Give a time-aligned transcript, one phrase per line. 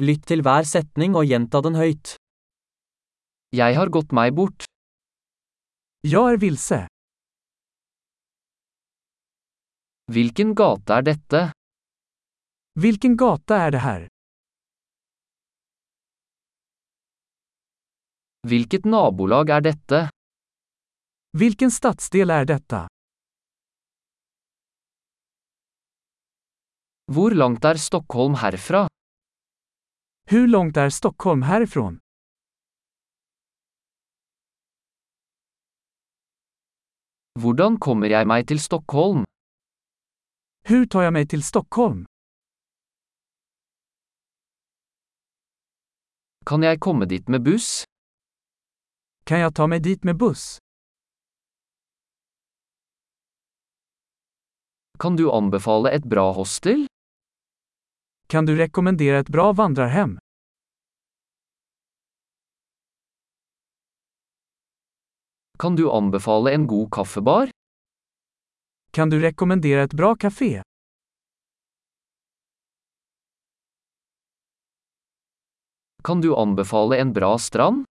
[0.00, 2.14] Lytt til hver setning og gjenta den høyt.
[3.52, 4.64] Jeg har gått meg bort.
[6.00, 6.86] Jag är vilse.
[10.12, 11.52] Hvilken gate er dette?
[12.80, 14.08] Vilken gata är det här?
[18.48, 20.08] Hvilket nabolag er dette?
[21.38, 22.88] Vilken stadsdel är detta?
[27.12, 28.88] Hvor langt er Stockholm herfra?
[30.32, 31.98] Hur långt är Stockholm härifrån?
[37.40, 39.24] Hvordan kommer jeg meg til Stockholm?
[40.68, 42.04] Hur tar jag mig till Stockholm?
[46.46, 47.84] Kan jeg komme dit med buss?
[49.24, 50.58] Kan jag ta mig dit med buss?
[54.98, 56.86] Kan du anbefale et bra hostel?
[58.28, 60.18] Kan du rekommendera ett bra vandrarhem?
[65.60, 67.50] Kan du anbefale en god kaffebar?
[68.96, 70.62] Kan du rekommendere et bra kafé?
[76.04, 77.84] Kan du anbefale en bra strand?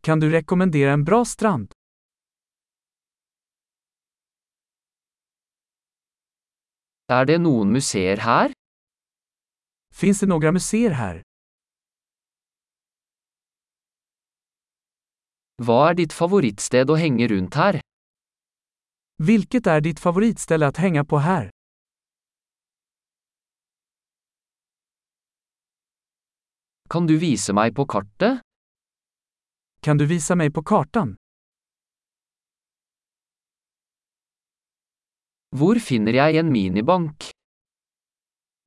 [0.00, 1.72] Kan du rekommendere en bra strand?
[7.08, 8.52] Er det noen museer her?
[9.94, 11.22] Finns det noen museer här?
[15.56, 17.78] Hva er ditt favorittsted å henge rundt her?
[19.24, 21.48] Hvilket er ditt favorittsted å henge på her?
[26.92, 28.44] Kan du vise meg på kartet?
[29.80, 31.16] Kan du vise meg på kartan?
[35.56, 37.30] Hvor finner jeg en minibank?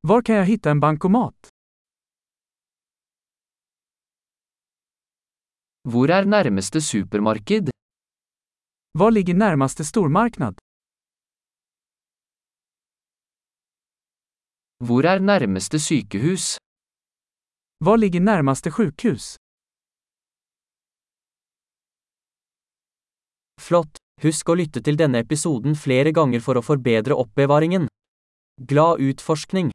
[0.02, 1.54] Var kan jeg finne en bankomat?
[5.88, 7.70] Hvor er nærmeste supermarked?
[9.00, 10.54] Var ligger nærmeste stormarknad?
[14.86, 16.56] Hvor er nærmeste sykehus?
[17.80, 19.36] Var ligger nærmeste sjukhus?
[23.60, 23.96] Flott!
[24.22, 27.88] Husk å lytte til denne episoden flere ganger for å forbedre oppbevaringen.
[28.68, 29.72] Glad utforskning!